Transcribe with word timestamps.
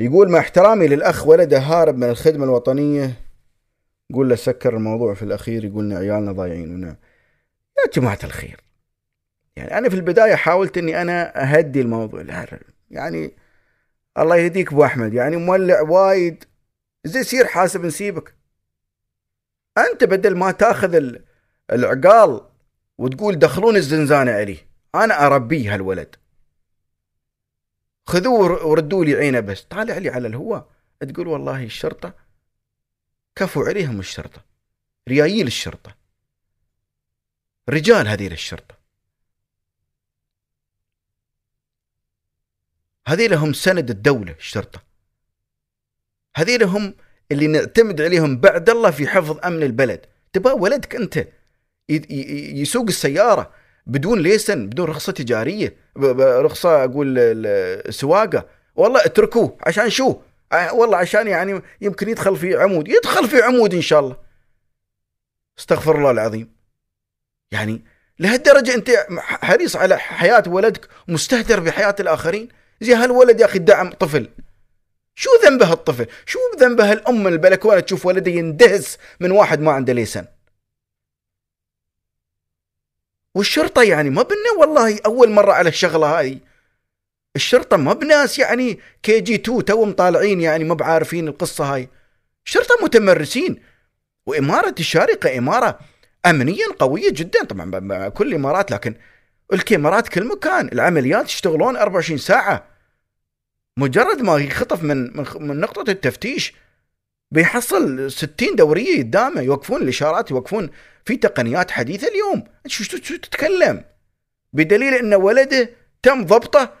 يقول 0.00 0.30
مع 0.30 0.38
احترامي 0.38 0.86
للأخ 0.86 1.26
ولده 1.26 1.58
هارب 1.58 1.96
من 1.96 2.08
الخدمة 2.10 2.44
الوطنية 2.44 3.12
قول 4.14 4.28
له 4.28 4.34
سكر 4.34 4.76
الموضوع 4.76 5.14
في 5.14 5.22
الأخير 5.22 5.64
يقول 5.64 5.92
عيالنا 5.92 6.32
ضايعين 6.32 6.74
ونعم 6.74 6.96
يا 7.78 7.90
جماعة 7.92 8.18
الخير. 8.24 8.60
يعني 9.56 9.78
أنا 9.78 9.88
في 9.88 9.94
البداية 9.94 10.34
حاولت 10.34 10.78
إني 10.78 11.02
أنا 11.02 11.42
أهدي 11.42 11.80
الموضوع. 11.80 12.24
يعني 12.90 13.32
الله 14.18 14.36
يهديك 14.36 14.72
أبو 14.72 14.84
أحمد. 14.84 15.14
يعني 15.14 15.36
مولع 15.36 15.80
وايد. 15.80 16.44
زي 17.04 17.22
سير 17.22 17.46
حاسب 17.46 17.84
نسيبك 17.84 18.34
أنت 19.78 20.04
بدل 20.04 20.36
ما 20.36 20.50
تأخذ 20.50 21.14
العقال 21.72 22.40
وتقول 22.98 23.38
دخلون 23.38 23.76
الزنزانة 23.76 24.32
عليه 24.32 24.58
أنا 24.94 25.26
أربيه 25.26 25.74
هالولد. 25.74 26.16
خذوه 28.06 28.66
وردوا 28.66 29.04
لي 29.04 29.14
عينه 29.14 29.40
بس. 29.40 29.62
طالع 29.62 29.98
لي 29.98 30.08
على 30.08 30.28
الهواء. 30.28 30.70
تقول 31.00 31.28
والله 31.28 31.64
الشرطة 31.64 32.14
كفوا 33.36 33.64
عليهم 33.64 34.00
الشرطة. 34.00 34.44
ريايل 35.08 35.46
الشرطة. 35.46 35.96
رجال 37.68 38.08
هذيل 38.08 38.32
الشرطة. 38.32 38.74
هذيل 43.06 43.34
هم 43.34 43.52
سند 43.52 43.90
الدولة 43.90 44.32
الشرطة. 44.32 44.82
هذيل 46.36 46.62
هم 46.64 46.94
اللي 47.32 47.46
نعتمد 47.46 48.00
عليهم 48.00 48.40
بعد 48.40 48.70
الله 48.70 48.90
في 48.90 49.06
حفظ 49.06 49.38
أمن 49.44 49.62
البلد. 49.62 50.06
تبغى 50.32 50.52
ولدك 50.52 50.94
أنت 50.94 51.28
يسوق 52.60 52.86
السيارة 52.86 53.54
بدون 53.86 54.20
ليسن 54.20 54.66
بدون 54.66 54.86
رخصة 54.86 55.12
تجارية. 55.12 55.76
رخصة 56.20 56.84
أقول 56.84 57.36
سواقة. 57.90 58.46
والله 58.76 59.04
اتركوه 59.04 59.56
عشان 59.66 59.90
شو؟ 59.90 60.16
والله 60.72 60.96
عشان 60.96 61.28
يعني 61.28 61.62
يمكن 61.80 62.08
يدخل 62.08 62.36
في 62.36 62.56
عمود. 62.56 62.88
يدخل 62.88 63.28
في 63.28 63.42
عمود 63.42 63.74
إن 63.74 63.80
شاء 63.80 64.00
الله. 64.00 64.16
استغفر 65.58 65.98
الله 65.98 66.10
العظيم. 66.10 66.52
يعني 67.52 67.84
لهالدرجة 68.18 68.74
أنت 68.74 68.90
حريص 69.18 69.76
على 69.76 69.98
حياة 69.98 70.42
ولدك 70.46 70.88
مستهتر 71.08 71.60
بحياة 71.60 71.94
الآخرين؟ 72.00 72.48
زي 72.80 72.94
هالولد 72.94 73.40
يا 73.40 73.44
أخي 73.44 73.58
دعم 73.58 73.90
طفل؟ 73.90 74.28
شو 75.14 75.30
ذنبه 75.44 75.72
الطفل؟ 75.72 76.06
شو 76.26 76.38
ذنبه 76.60 76.92
الأم 76.92 77.22
من 77.22 77.32
البلكونة 77.32 77.80
تشوف 77.80 78.06
ولده 78.06 78.30
يندهس 78.30 78.98
من 79.20 79.30
واحد 79.30 79.60
ما 79.60 79.72
عنده 79.72 79.92
ليسن؟ 79.92 80.24
والشرطة 83.34 83.82
يعني 83.82 84.10
ما 84.10 84.22
بنا 84.22 84.52
والله 84.58 85.00
أول 85.06 85.30
مرة 85.30 85.52
على 85.52 85.68
الشغلة 85.68 86.18
هاي. 86.18 86.40
الشرطة 87.36 87.76
ما 87.76 87.92
بناس 87.92 88.38
يعني 88.38 88.78
كي 89.02 89.20
جي 89.20 89.38
تو 89.38 89.60
توهم 89.60 89.92
طالعين 89.92 90.40
يعني 90.40 90.64
ما 90.64 90.74
بعارفين 90.74 91.28
القصة 91.28 91.74
هاي. 91.74 91.88
الشرطة 92.46 92.74
متمرسين. 92.82 93.62
وإمارة 94.26 94.74
الشارقة 94.80 95.38
إمارة 95.38 95.78
أمنيا 96.26 96.66
قوية 96.78 97.10
جدا. 97.10 97.44
طبعا 97.44 98.08
كل 98.08 98.28
الإمارات 98.28 98.70
لكن 98.70 98.94
الكاميرات 99.52 100.08
كل 100.08 100.24
مكان 100.28 100.68
العمليات 100.72 101.28
يشتغلون 101.28 101.76
24 101.76 102.18
ساعة. 102.18 102.66
مجرد 103.78 104.22
ما 104.22 104.36
يخطف 104.36 104.82
من 104.82 105.16
من 105.40 105.60
نقطة 105.60 105.90
التفتيش 105.90 106.54
بيحصل 107.30 108.10
60 108.10 108.56
دورية 108.56 108.98
قدامه 108.98 109.40
يوقفون 109.40 109.82
الإشارات 109.82 110.30
يوقفون 110.30 110.70
في 111.04 111.16
تقنيات 111.16 111.70
حديثة 111.70 112.08
اليوم. 112.08 112.44
شو 112.66 112.98
تتكلم؟ 112.98 113.84
بدليل 114.52 114.94
أن 114.94 115.14
ولده 115.14 115.70
تم 116.02 116.24
ضبطه 116.24 116.74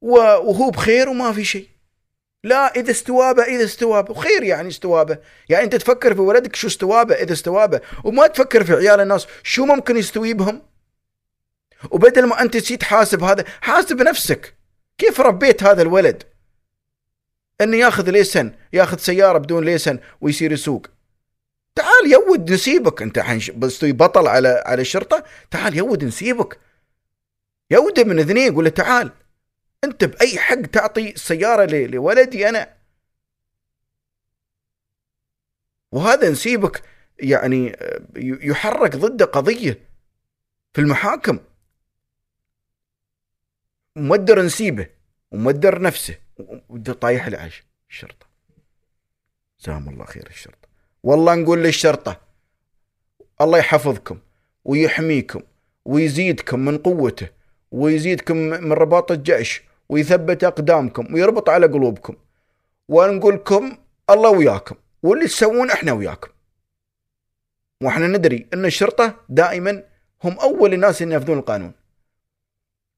وهو 0.00 0.70
بخير 0.70 1.08
وما 1.08 1.32
في 1.32 1.44
شيء. 1.44 1.68
لا 2.44 2.76
إذا 2.76 2.90
استوابه 2.90 3.42
إذا 3.42 3.64
استوابه. 3.64 4.10
وخير 4.10 4.42
يعني 4.42 4.68
استوابه. 4.68 5.18
يعني 5.48 5.64
أنت 5.64 5.76
تفكر 5.76 6.14
في 6.14 6.20
ولدك 6.20 6.56
شو 6.56 6.66
استوابه 6.66 7.14
إذا 7.14 7.32
استوابه. 7.32 7.80
وما 8.04 8.26
تفكر 8.26 8.64
في 8.64 8.72
عيال 8.72 9.00
الناس 9.00 9.26
شو 9.42 9.64
ممكن 9.64 9.96
يستوي 9.96 10.34
بهم. 10.34 10.62
وبدل 11.90 12.26
ما 12.26 12.42
أنت 12.42 12.56
تسيت 12.56 12.82
حاسب 12.82 13.22
هذا 13.22 13.44
حاسب 13.60 14.02
نفسك. 14.02 14.54
كيف 14.98 15.20
ربيت 15.20 15.62
هذا 15.62 15.82
الولد؟ 15.82 16.22
إنه 17.60 17.76
ياخذ 17.76 18.10
ليسن 18.10 18.52
ياخذ 18.72 18.98
سيارة 18.98 19.38
بدون 19.38 19.64
ليسن 19.64 19.98
ويصير 20.20 20.52
يسوق. 20.52 20.86
تعال 21.74 22.12
يود 22.12 22.52
نسيبك. 22.52 23.02
أنت 23.02 23.18
حنش 23.18 23.50
بس 23.50 23.84
بطل 23.84 24.26
على 24.28 24.62
على 24.66 24.82
الشرطة؟ 24.82 25.24
تعال 25.50 25.76
يود 25.76 26.04
نسيبك. 26.04 26.60
يود 27.70 28.00
من 28.00 28.18
اذنيه 28.18 28.46
يقول 28.46 28.64
له 28.64 28.70
تعال. 28.70 29.12
أنت 29.84 30.04
بأي 30.04 30.38
حق 30.38 30.60
تعطي 30.60 31.14
سيارة 31.16 31.64
لولدي 31.86 32.48
أنا؟ 32.48 32.74
وهذا 35.92 36.30
نسيبك 36.30 36.82
يعني 37.18 37.76
يحرك 38.16 38.96
ضده 38.96 39.24
قضية 39.24 39.80
في 40.74 40.80
المحاكم. 40.80 41.38
مودر 43.96 44.42
نسيبه 44.42 44.86
ومودر 45.30 45.82
نفسه. 45.82 46.18
طايح 47.00 47.26
العيش. 47.26 47.64
الشرطة. 47.90 48.26
جزاهم 49.60 49.88
الله 49.88 50.04
خير 50.04 50.26
الشرطة. 50.26 50.68
والله 51.02 51.34
نقول 51.34 51.64
للشرطة 51.64 52.20
الله 53.40 53.58
يحفظكم 53.58 54.18
ويحميكم 54.64 55.42
ويزيدكم 55.84 56.60
من 56.60 56.78
قوته 56.78 57.28
ويزيدكم 57.70 58.36
من 58.36 58.72
رباط 58.72 59.12
الجيش 59.12 59.62
ويثبت 59.88 60.44
أقدامكم 60.44 61.14
ويربط 61.14 61.48
على 61.48 61.66
قلوبكم. 61.66 62.16
ونقول 62.88 63.34
لكم 63.34 63.78
الله 64.10 64.30
وياكم 64.30 64.76
واللي 65.02 65.26
تسوون 65.26 65.70
إحنا 65.70 65.92
وياكم. 65.92 66.30
وإحنا 67.82 68.06
ندري 68.06 68.46
إن 68.54 68.64
الشرطة 68.64 69.24
دائما 69.28 69.84
هم 70.24 70.38
أول 70.38 70.74
الناس 70.74 71.02
اللي 71.02 71.14
ينفذون 71.14 71.38
القانون. 71.38 71.72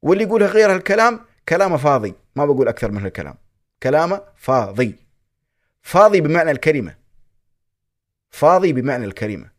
واللي 0.03 0.25
يقولها 0.25 0.49
غير 0.49 0.75
هالكلام 0.75 1.21
كلامه 1.51 1.77
فاضي. 1.77 2.15
ما 2.37 2.45
بقول 2.45 2.69
أكثر 2.69 2.91
من 2.91 3.03
هالكلام. 3.03 3.35
كلامه 3.83 4.23
فاضي. 4.37 4.97
فاضي 5.83 6.21
بمعنى 6.21 6.51
الكلمة. 6.51 6.97
فاضي 8.31 8.73
بمعنى 8.73 9.05
الكلمة. 9.05 9.51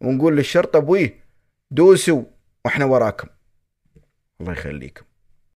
ونقول 0.00 0.36
للشرطة 0.36 0.76
ابويه 0.76 1.24
دوسوا 1.70 2.24
وإحنا 2.64 2.84
وراكم. 2.84 3.28
الله 4.40 4.52
يخليكم. 4.52 5.04